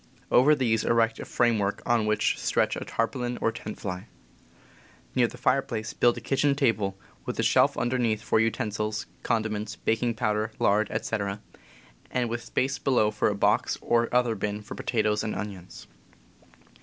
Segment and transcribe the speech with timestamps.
[0.31, 4.07] Over these erect a framework, on which stretch a tarpaulin or tent fly.
[5.13, 9.75] Near the fire place build a kitchen table, with a shelf underneath for utensils, condiments,
[9.75, 14.11] baking powder, lard, etc., and THE CAMP 79 with space below for a box or
[14.11, 15.85] other bin for potatoes and onions.